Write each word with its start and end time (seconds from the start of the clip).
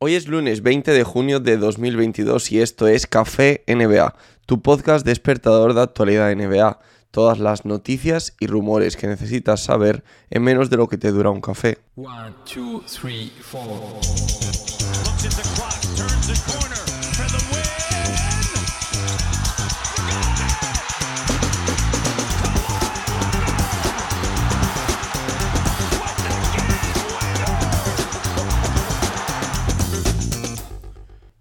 Hoy 0.00 0.14
es 0.14 0.28
lunes 0.28 0.62
20 0.62 0.92
de 0.92 1.02
junio 1.02 1.40
de 1.40 1.56
2022 1.56 2.52
y 2.52 2.60
esto 2.60 2.86
es 2.86 3.08
Café 3.08 3.64
NBA, 3.66 4.14
tu 4.46 4.62
podcast 4.62 5.04
despertador 5.04 5.74
de 5.74 5.82
actualidad 5.82 6.32
NBA. 6.32 6.78
Todas 7.10 7.40
las 7.40 7.64
noticias 7.64 8.36
y 8.38 8.46
rumores 8.46 8.96
que 8.96 9.08
necesitas 9.08 9.60
saber 9.60 10.04
en 10.30 10.44
menos 10.44 10.70
de 10.70 10.76
lo 10.76 10.86
que 10.86 10.98
te 10.98 11.10
dura 11.10 11.30
un 11.30 11.40
café. 11.40 11.78
One, 11.96 12.32
two, 12.44 12.80
three, 12.86 13.32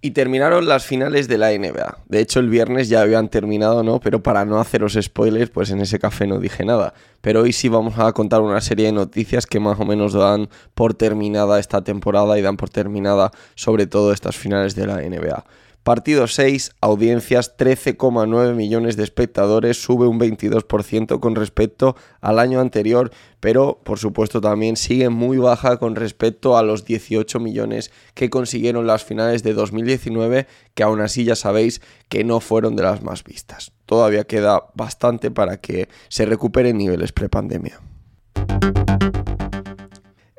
Y 0.07 0.11
terminaron 0.11 0.69
las 0.69 0.85
finales 0.85 1.27
de 1.27 1.37
la 1.37 1.51
NBA. 1.51 1.97
De 2.07 2.21
hecho, 2.21 2.39
el 2.39 2.47
viernes 2.47 2.87
ya 2.87 3.01
habían 3.01 3.27
terminado, 3.27 3.83
¿no? 3.83 3.99
Pero 3.99 4.23
para 4.23 4.45
no 4.45 4.57
haceros 4.57 4.97
spoilers, 5.01 5.49
pues 5.49 5.69
en 5.69 5.81
ese 5.81 5.99
café 5.99 6.25
no 6.25 6.39
dije 6.39 6.63
nada. 6.63 6.93
Pero 7.19 7.41
hoy 7.41 7.51
sí 7.51 7.67
vamos 7.67 7.99
a 7.99 8.13
contar 8.13 8.39
una 8.39 8.61
serie 8.61 8.85
de 8.85 8.93
noticias 8.93 9.45
que 9.45 9.59
más 9.59 9.77
o 9.81 9.83
menos 9.83 10.13
dan 10.13 10.47
por 10.75 10.93
terminada 10.93 11.59
esta 11.59 11.83
temporada 11.83 12.39
y 12.39 12.41
dan 12.41 12.55
por 12.55 12.69
terminada 12.69 13.31
sobre 13.55 13.85
todo 13.85 14.13
estas 14.13 14.37
finales 14.37 14.75
de 14.75 14.87
la 14.87 15.01
NBA. 15.01 15.43
Partido 15.87 16.27
6, 16.27 16.71
audiencias 16.81 17.55
13,9 17.55 18.55
millones 18.55 18.97
de 18.97 19.05
espectadores, 19.05 19.81
sube 19.81 20.05
un 20.05 20.19
22% 20.19 21.21
con 21.21 21.33
respecto 21.33 21.95
al 22.19 22.39
año 22.39 22.59
anterior, 22.59 23.09
pero 23.39 23.79
por 23.85 23.97
supuesto 23.97 24.41
también 24.41 24.75
sigue 24.75 25.07
muy 25.07 25.37
baja 25.37 25.77
con 25.77 25.95
respecto 25.95 26.57
a 26.57 26.61
los 26.61 26.83
18 26.83 27.39
millones 27.39 27.89
que 28.15 28.29
consiguieron 28.29 28.85
las 28.85 29.05
finales 29.05 29.43
de 29.43 29.53
2019, 29.53 30.47
que 30.73 30.83
aún 30.83 30.99
así 30.99 31.23
ya 31.23 31.37
sabéis 31.37 31.81
que 32.09 32.25
no 32.25 32.41
fueron 32.41 32.75
de 32.75 32.83
las 32.83 33.01
más 33.01 33.23
vistas. 33.23 33.71
Todavía 33.85 34.25
queda 34.25 34.63
bastante 34.73 35.31
para 35.31 35.61
que 35.61 35.87
se 36.09 36.25
recuperen 36.25 36.77
niveles 36.77 37.13
prepandemia. 37.13 37.79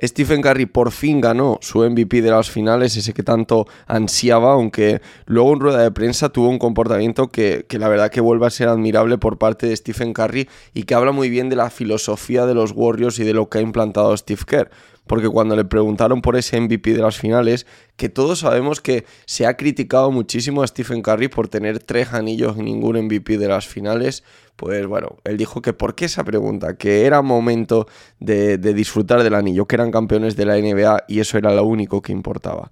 Stephen 0.03 0.43
Curry 0.43 0.67
por 0.67 0.93
fin 0.93 1.21
ganó 1.21 1.59
su 1.61 1.81
MVP 1.81 2.23
de 2.23 2.31
las 2.31 2.51
finales, 2.51 2.97
ese 2.97 3.13
que 3.13 3.23
tanto 3.23 3.67
ansiaba, 3.87 4.53
aunque 4.53 5.01
luego 5.27 5.53
en 5.53 5.61
rueda 5.61 5.83
de 5.83 5.91
prensa 5.91 6.29
tuvo 6.29 6.49
un 6.49 6.59
comportamiento 6.59 7.29
que, 7.29 7.67
que, 7.69 7.79
la 7.79 7.89
verdad 7.89 8.11
que 8.11 8.21
vuelve 8.21 8.47
a 8.47 8.51
ser 8.51 8.69
admirable 8.69 9.19
por 9.19 9.39
parte 9.39 9.67
de 9.67 9.77
Stephen 9.77 10.13
Curry 10.13 10.49
y 10.73 10.85
que 10.85 10.95
habla 10.95 11.13
muy 11.13 11.31
bien 11.31 11.49
de 11.49 11.57
la 11.57 11.71
filosofía 11.71 12.47
de 12.47 12.55
los 12.55 12.73
Warriors 12.73 13.19
y 13.19 13.25
de 13.25 13.35
lo 13.35 13.49
que 13.49 13.59
ha 13.59 13.61
implantado 13.61 14.17
Steve 14.17 14.43
Kerr 14.47 14.71
porque 15.09 15.29
cuando 15.29 15.57
le 15.57 15.65
preguntaron 15.65 16.23
por 16.23 16.37
ese 16.37 16.61
MVP 16.61 16.95
de 16.95 17.03
las 17.03 17.19
finales, 17.19 17.67
que 17.97 18.09
todos 18.09 18.39
sabemos 18.41 18.81
que 18.81 19.05
se 19.27 19.47
ha 19.47 19.57
criticado 19.57 20.13
muchísimo 20.13 20.63
a 20.63 20.67
Stephen 20.69 21.03
Curry 21.03 21.27
por 21.27 21.49
tener 21.49 21.81
tres 21.81 22.13
anillos 22.13 22.57
y 22.57 22.63
ningún 22.63 22.97
MVP 23.07 23.39
de 23.39 23.49
las 23.49 23.67
finales, 23.67 24.23
pues 24.55 24.87
bueno, 24.87 25.17
él 25.25 25.37
dijo 25.37 25.63
que 25.63 25.73
por 25.73 25.95
qué 25.95 26.05
esa 26.07 26.25
pregunta, 26.25 26.77
que 26.77 27.07
era 27.07 27.23
momento 27.23 27.87
de, 28.19 28.59
disfrutar 28.59 29.23
del 29.23 29.35
anillo, 29.35 29.67
que 29.67 29.77
eran 29.77 29.91
campeones 29.91 30.37
de 30.37 30.47
la 30.47 30.57
NBA 30.57 31.05
y 31.09 31.21
eso 31.21 31.39
era 31.39 31.53
lo 31.53 31.65
único 31.65 32.03
que 32.03 32.13
importaba. 32.13 32.71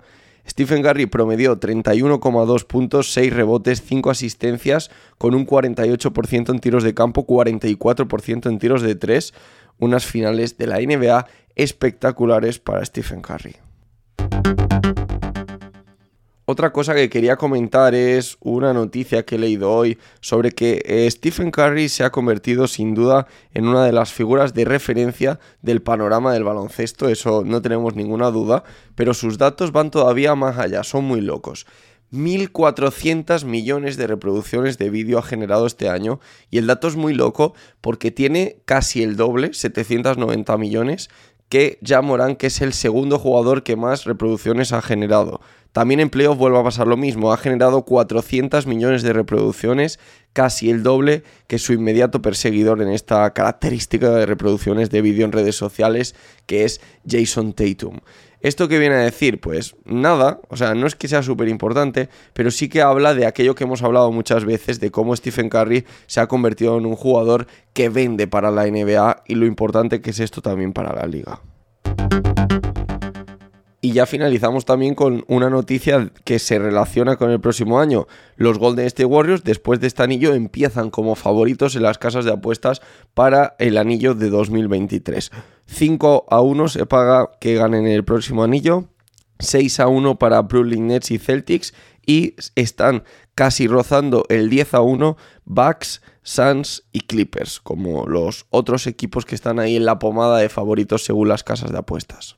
Stephen 0.49 0.83
Curry 0.83 1.07
promedió 1.07 1.59
31,2 1.59 2.67
puntos, 2.67 3.13
6 3.13 3.33
rebotes, 3.33 3.83
5 3.83 4.11
asistencias, 4.11 4.91
con 5.19 5.35
un 5.35 5.47
48% 5.47 6.51
en 6.51 6.59
tiros 6.61 6.85
de 6.85 6.95
campo, 6.95 7.27
44% 7.27 8.49
en 8.49 8.59
tiros 8.59 8.83
de 8.83 8.95
3, 8.95 9.35
unas 9.79 10.07
finales 10.07 10.59
de 10.59 10.67
la 10.67 10.79
NBA 10.79 11.27
espectaculares 11.55 12.59
para 12.59 12.85
Stephen 12.85 13.23
Curry. 13.23 13.57
Otra 16.49 16.73
cosa 16.73 16.95
que 16.95 17.11
quería 17.11 17.35
comentar 17.35 17.93
es 17.97 18.37
una 18.39 18.73
noticia 18.73 19.25
que 19.25 19.35
he 19.35 19.39
leído 19.39 19.73
hoy 19.73 19.99
sobre 20.21 20.53
que 20.53 20.81
eh, 20.87 21.11
Stephen 21.11 21.51
Curry 21.51 21.89
se 21.89 22.05
ha 22.05 22.11
convertido 22.11 22.69
sin 22.69 22.95
duda 22.95 23.27
en 23.53 23.67
una 23.67 23.85
de 23.85 23.91
las 23.91 24.13
figuras 24.13 24.55
de 24.55 24.65
referencia 24.65 25.41
del 25.61 25.83
panorama 25.83 26.33
del 26.33 26.45
baloncesto, 26.45 27.09
eso 27.09 27.43
no 27.45 27.63
tenemos 27.63 27.97
ninguna 27.97 28.31
duda, 28.31 28.63
pero 28.95 29.13
sus 29.13 29.39
datos 29.39 29.73
van 29.73 29.91
todavía 29.91 30.37
más 30.37 30.57
allá, 30.57 30.85
son 30.85 31.05
muy 31.05 31.21
locos. 31.21 31.67
1.400 32.13 33.45
millones 33.45 33.97
de 33.97 34.07
reproducciones 34.07 34.79
de 34.79 34.91
vídeo 34.91 35.19
ha 35.19 35.23
generado 35.23 35.67
este 35.67 35.89
año 35.89 36.21
y 36.51 36.59
el 36.59 36.67
dato 36.67 36.89
es 36.89 36.97
muy 36.97 37.15
loco 37.15 37.55
porque 37.81 38.11
tiene 38.11 38.61
casi 38.65 39.03
el 39.03 39.17
doble, 39.17 39.53
790 39.53 40.57
millones, 40.57 41.11
que 41.49 41.79
ya 41.81 42.03
Morán, 42.03 42.37
que 42.37 42.49
es 42.49 42.61
el 42.61 42.73
segundo 42.73 43.19
jugador 43.19 43.63
que 43.63 43.77
más 43.77 44.05
reproducciones 44.05 44.73
ha 44.73 44.83
generado. 44.83 45.41
También 45.77 46.01
en 46.01 46.09
vuelve 46.09 46.59
a 46.59 46.63
pasar 46.63 46.87
lo 46.87 46.97
mismo, 46.97 47.35
ha 47.35 47.37
generado 47.37 47.83
400 47.83 48.67
millones 48.67 49.03
de 49.03 49.13
reproducciones, 49.13 50.01
casi 50.33 50.71
el 50.71 50.83
doble 50.83 51.23
que 51.49 51.59
su 51.59 51.75
inmediato 51.75 52.23
perseguidor 52.23 52.81
en 52.81 52.89
esta 52.89 53.31
característica 53.35 54.09
de 54.09 54.25
reproducciones 54.25 54.89
de 54.89 55.03
vídeo 55.03 55.27
en 55.27 55.33
redes 55.33 55.55
sociales, 55.55 56.15
que 56.47 56.65
es 56.65 56.81
Jason 57.07 57.53
Tatum. 57.53 57.99
¿Esto 58.41 58.69
qué 58.69 58.79
viene 58.79 58.95
a 58.95 59.01
decir? 59.01 59.39
Pues 59.39 59.77
nada, 59.85 60.41
o 60.49 60.57
sea, 60.57 60.75
no 60.75 60.87
es 60.87 60.95
que 60.95 61.09
sea 61.09 61.23
súper 61.23 61.49
importante, 61.49 62.09
pero 62.33 62.51
sí 62.51 62.71
que 62.71 62.81
habla 62.81 63.13
de 63.13 63.27
aquello 63.27 63.55
que 63.55 63.65
hemos 63.65 63.83
hablado 63.83 64.11
muchas 64.11 64.47
veces, 64.47 64.81
de 64.81 64.91
cómo 64.91 65.15
Stephen 65.15 65.51
Curry 65.51 65.85
se 66.07 66.21
ha 66.21 66.27
convertido 66.27 66.79
en 66.79 66.87
un 66.87 66.97
jugador 66.97 67.49
que 67.75 67.91
vende 67.91 68.27
para 68.27 68.51
la 68.51 68.65
NBA 68.65 69.25
y 69.27 69.35
lo 69.35 69.45
importante 69.45 70.01
que 70.01 70.09
es 70.09 70.21
esto 70.21 70.41
también 70.41 70.73
para 70.73 70.95
la 70.95 71.07
liga. 71.07 71.43
Y 73.87 73.93
ya 73.93 74.05
finalizamos 74.05 74.65
también 74.65 74.97
con 74.97 75.25
una 75.29 75.49
noticia 75.49 76.11
que 76.25 76.41
se 76.41 76.59
relaciona 76.59 77.15
con 77.15 77.31
el 77.31 77.41
próximo 77.41 77.79
año. 77.79 78.09
Los 78.35 78.59
Golden 78.59 78.85
State 78.87 79.05
Warriors, 79.05 79.45
después 79.45 79.79
de 79.79 79.87
este 79.87 80.03
anillo, 80.03 80.35
empiezan 80.35 80.91
como 80.91 81.15
favoritos 81.15 81.77
en 81.77 81.85
las 81.85 81.97
casas 81.97 82.25
de 82.25 82.33
apuestas 82.33 82.83
para 83.15 83.55
el 83.61 83.79
anillo 83.79 84.17
de 84.17 84.29
2023. 84.29 85.31
5 85.67 86.27
a 86.29 86.41
1 86.41 86.67
se 86.67 86.85
paga 86.85 87.31
que 87.39 87.55
ganen 87.55 87.87
el 87.87 88.05
próximo 88.05 88.43
anillo. 88.43 88.89
6 89.39 89.79
a 89.79 89.87
1 89.87 90.19
para 90.19 90.43
Brooklyn 90.43 90.89
Nets 90.89 91.13
y 91.13 91.19
Celtics. 91.19 91.73
Y 92.05 92.35
están 92.57 93.05
casi 93.37 93.69
rozando 93.69 94.25
el 94.31 94.51
10 94.51 94.75
a 94.75 94.81
1 94.81 95.17
Bucks, 95.45 96.03
Suns 96.25 96.83
y 96.91 97.03
Clippers, 97.03 97.61
como 97.61 98.09
los 98.09 98.47
otros 98.51 98.89
equipos 98.89 99.25
que 99.25 99.37
están 99.37 99.61
ahí 99.61 99.77
en 99.77 99.85
la 99.85 100.01
pomada 100.01 100.39
de 100.39 100.49
favoritos 100.49 101.05
según 101.05 101.29
las 101.29 101.45
casas 101.45 101.71
de 101.71 101.79
apuestas. 101.79 102.37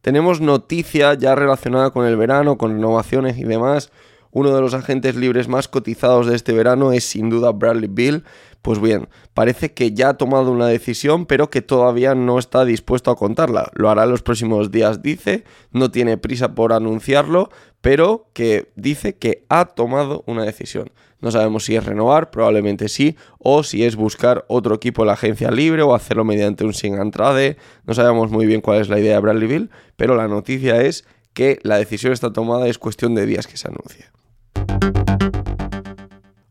Tenemos 0.00 0.40
noticia 0.40 1.14
ya 1.14 1.34
relacionada 1.34 1.90
con 1.90 2.06
el 2.06 2.16
verano, 2.16 2.56
con 2.56 2.72
renovaciones 2.72 3.38
y 3.38 3.44
demás. 3.44 3.90
Uno 4.38 4.54
de 4.54 4.60
los 4.60 4.74
agentes 4.74 5.16
libres 5.16 5.48
más 5.48 5.66
cotizados 5.66 6.26
de 6.26 6.36
este 6.36 6.52
verano 6.52 6.92
es 6.92 7.04
sin 7.04 7.30
duda 7.30 7.52
Bradley 7.52 7.88
Bill. 7.90 8.22
Pues 8.60 8.82
bien, 8.82 9.08
parece 9.32 9.72
que 9.72 9.94
ya 9.94 10.10
ha 10.10 10.18
tomado 10.18 10.52
una 10.52 10.66
decisión, 10.66 11.24
pero 11.24 11.48
que 11.48 11.62
todavía 11.62 12.14
no 12.14 12.38
está 12.38 12.66
dispuesto 12.66 13.10
a 13.10 13.16
contarla. 13.16 13.70
Lo 13.72 13.88
hará 13.88 14.04
en 14.04 14.10
los 14.10 14.20
próximos 14.20 14.70
días, 14.70 15.00
dice. 15.00 15.44
No 15.72 15.90
tiene 15.90 16.18
prisa 16.18 16.54
por 16.54 16.74
anunciarlo, 16.74 17.48
pero 17.80 18.28
que 18.34 18.70
dice 18.76 19.16
que 19.16 19.46
ha 19.48 19.64
tomado 19.64 20.22
una 20.26 20.44
decisión. 20.44 20.90
No 21.22 21.30
sabemos 21.30 21.64
si 21.64 21.74
es 21.74 21.86
renovar, 21.86 22.30
probablemente 22.30 22.90
sí, 22.90 23.16
o 23.38 23.62
si 23.62 23.84
es 23.84 23.96
buscar 23.96 24.44
otro 24.48 24.74
equipo 24.74 25.00
en 25.00 25.06
la 25.06 25.14
agencia 25.14 25.50
libre 25.50 25.80
o 25.80 25.94
hacerlo 25.94 26.26
mediante 26.26 26.66
un 26.66 26.74
sin 26.74 26.98
entrade. 26.98 27.56
No 27.86 27.94
sabemos 27.94 28.30
muy 28.30 28.44
bien 28.44 28.60
cuál 28.60 28.82
es 28.82 28.90
la 28.90 29.00
idea 29.00 29.14
de 29.14 29.20
Bradley 29.20 29.48
Bill, 29.48 29.70
pero 29.96 30.14
la 30.14 30.28
noticia 30.28 30.82
es 30.82 31.06
que 31.32 31.58
la 31.62 31.78
decisión 31.78 32.12
está 32.12 32.34
tomada, 32.34 32.68
es 32.68 32.76
cuestión 32.76 33.14
de 33.14 33.24
días 33.24 33.46
que 33.46 33.56
se 33.56 33.68
anuncie. 33.68 34.04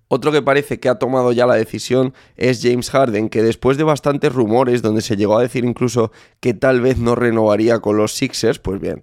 Otro 0.08 0.32
que 0.32 0.42
parece 0.42 0.80
que 0.80 0.88
ha 0.88 0.96
tomado 0.96 1.32
ya 1.32 1.46
la 1.46 1.56
decisión 1.56 2.14
es 2.38 2.62
James 2.62 2.90
Harden, 2.90 3.28
que 3.28 3.42
después 3.42 3.78
de 3.78 3.84
bastantes 3.84 4.32
rumores, 4.32 4.82
donde 4.82 5.02
se 5.02 5.18
llegó 5.18 5.38
a 5.38 5.42
decir 5.42 5.66
incluso 5.66 6.12
que 6.40 6.54
tal 6.54 6.80
vez 6.80 7.00
no 7.00 7.16
renovaría 7.16 7.80
con 7.80 7.98
los 7.98 8.14
Sixers, 8.14 8.60
pues 8.60 8.80
bien, 8.80 9.02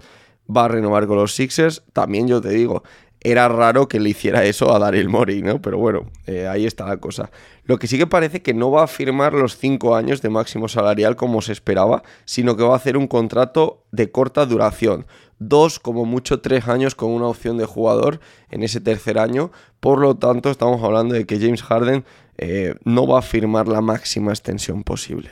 va 0.49 0.65
a 0.65 0.69
renovar 0.69 1.07
con 1.07 1.17
los 1.17 1.35
Sixers. 1.35 1.83
También 1.93 2.29
yo 2.29 2.41
te 2.41 2.51
digo, 2.51 2.83
era 3.21 3.49
raro 3.49 3.89
que 3.89 4.01
le 4.01 4.11
hiciera 4.11 4.45
eso 4.45 4.75
a 4.75 4.79
Daryl 4.79 5.09
Morey, 5.09 5.43
¿no? 5.43 5.61
Pero 5.63 5.79
bueno, 5.79 6.11
eh, 6.27 6.49
ahí 6.49 6.67
está 6.67 6.87
la 6.87 6.97
cosa. 6.97 7.31
Lo 7.65 7.79
que 7.79 7.87
sí 7.87 7.99
que 7.99 8.07
parece 8.07 8.43
que 8.43 8.55
no 8.55 8.71
va 8.71 8.85
a 8.85 8.89
firmar 8.89 9.33
los 9.35 9.57
5 9.57 9.95
años 9.95 10.23
de 10.23 10.31
máximo 10.31 10.69
salarial 10.69 11.15
como 11.15 11.41
se 11.41 11.53
esperaba, 11.53 12.03
sino 12.25 12.57
que 12.57 12.65
va 12.65 12.75
a 12.75 12.77
hacer 12.77 12.97
un 12.97 13.07
contrato 13.07 13.85
de 13.93 14.11
corta 14.11 14.45
duración. 14.47 15.07
Dos, 15.49 15.81
como 15.81 16.05
mucho, 16.05 16.41
tres 16.41 16.69
años 16.69 16.95
con 16.95 17.11
una 17.11 17.27
opción 17.27 17.57
de 17.57 17.65
jugador 17.65 18.21
en 18.51 18.63
ese 18.63 18.81
tercer 18.81 19.19
año. 19.19 19.51
Por 19.81 19.99
lo 19.99 20.15
tanto, 20.17 20.51
estamos 20.51 20.83
hablando 20.85 21.15
de 21.15 21.27
que 21.27 21.41
James 21.41 21.63
Harden 21.63 22.05
eh, 22.39 22.75
no 22.85 23.07
va 23.09 23.19
a 23.19 23.23
firmar 23.23 23.67
la 23.67 23.81
máxima 23.81 24.31
extensión 24.31 24.85
posible. 24.85 25.31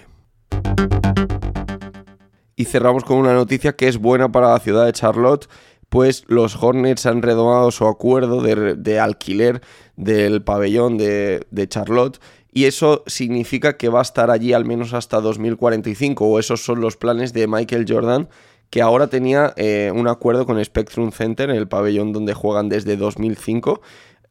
Y 2.56 2.64
cerramos 2.64 3.04
con 3.04 3.18
una 3.18 3.34
noticia 3.34 3.76
que 3.76 3.86
es 3.86 3.98
buena 3.98 4.32
para 4.32 4.50
la 4.50 4.58
ciudad 4.58 4.84
de 4.84 4.92
Charlotte 4.92 5.48
pues 5.88 6.24
los 6.28 6.54
Hornets 6.62 7.04
han 7.04 7.20
redomado 7.20 7.72
su 7.72 7.84
acuerdo 7.84 8.40
de, 8.40 9.00
alquiler 9.00 9.60
del 9.96 10.40
pabellón 10.40 10.96
de, 10.96 11.44
de, 11.50 11.68
Charlotte 11.68 12.20
y 12.52 12.66
eso 12.66 13.02
significa 13.06 13.76
que 13.76 13.88
va 13.88 13.98
a 13.98 14.02
estar 14.02 14.30
allí 14.30 14.52
al 14.52 14.64
menos 14.64 14.94
hasta 14.94 15.20
2045 15.20 16.24
o 16.24 16.38
esos 16.38 16.64
son 16.64 16.80
los 16.80 16.96
planes 16.96 17.32
de 17.32 17.48
Michael 17.48 17.86
Jordan 17.88 18.28
que 18.70 18.82
ahora 18.82 19.08
tenía 19.08 19.52
eh, 19.56 19.92
un 19.94 20.08
acuerdo 20.08 20.46
con 20.46 20.64
Spectrum 20.64 21.10
Center 21.12 21.50
en 21.50 21.56
el 21.56 21.68
pabellón 21.68 22.12
donde 22.12 22.34
juegan 22.34 22.68
desde 22.68 22.96
2005 22.96 23.80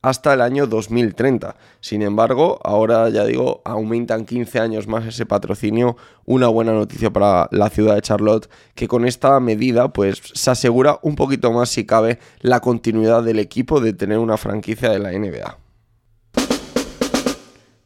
hasta 0.01 0.33
el 0.33 0.41
año 0.41 0.65
2030. 0.65 1.55
Sin 1.81 2.01
embargo, 2.01 2.59
ahora 2.63 3.09
ya 3.09 3.25
digo, 3.25 3.61
aumentan 3.65 4.25
15 4.25 4.59
años 4.59 4.87
más 4.87 5.05
ese 5.05 5.25
patrocinio, 5.25 5.97
una 6.25 6.47
buena 6.47 6.71
noticia 6.71 7.11
para 7.11 7.49
la 7.51 7.69
ciudad 7.69 7.95
de 7.95 8.01
Charlotte, 8.01 8.49
que 8.75 8.87
con 8.87 9.05
esta 9.05 9.39
medida 9.39 9.91
pues 9.91 10.21
se 10.33 10.51
asegura 10.51 10.99
un 11.01 11.15
poquito 11.15 11.51
más 11.51 11.69
si 11.69 11.85
cabe 11.85 12.19
la 12.39 12.61
continuidad 12.61 13.23
del 13.23 13.39
equipo 13.39 13.81
de 13.81 13.93
tener 13.93 14.19
una 14.19 14.37
franquicia 14.37 14.89
de 14.89 14.99
la 14.99 15.11
NBA. 15.11 15.68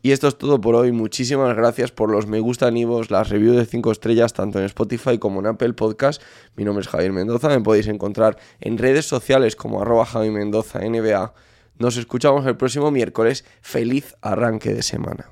Y 0.05 0.11
esto 0.11 0.27
es 0.27 0.37
todo 0.37 0.59
por 0.59 0.75
hoy. 0.75 0.91
Muchísimas 0.91 1.55
gracias 1.55 1.91
por 1.91 2.11
los 2.11 2.27
me 2.27 2.41
gusta 2.41 2.69
vos, 2.69 3.09
las 3.09 3.29
reviews 3.29 3.55
de 3.55 3.65
5 3.65 3.89
estrellas, 3.89 4.33
tanto 4.33 4.59
en 4.59 4.65
Spotify 4.65 5.17
como 5.17 5.39
en 5.39 5.47
Apple 5.47 5.71
Podcast. 5.71 6.21
Mi 6.57 6.65
nombre 6.65 6.81
es 6.81 6.89
Javier 6.89 7.13
Mendoza. 7.13 7.47
Me 7.47 7.61
podéis 7.61 7.87
encontrar 7.87 8.37
en 8.59 8.77
redes 8.77 9.05
sociales 9.05 9.55
como 9.55 9.81
arroba 9.81 10.05
Javier 10.05 10.33
Mendoza 10.33 10.79
NBA. 10.79 11.33
Nos 11.79 11.95
escuchamos 11.95 12.45
el 12.45 12.57
próximo 12.57 12.91
miércoles. 12.91 13.45
Feliz 13.61 14.13
arranque 14.21 14.73
de 14.73 14.83
semana. 14.83 15.29